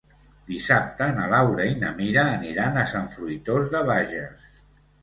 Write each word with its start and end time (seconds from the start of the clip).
Dissabte 0.45 1.09
na 1.17 1.27
Laura 1.33 1.67
i 1.73 1.77
na 1.83 1.93
Mira 2.01 2.27
aniran 2.39 2.81
a 2.81 2.87
Sant 2.95 3.09
Fruitós 3.19 3.73
de 3.77 3.89
Bages. 3.93 4.53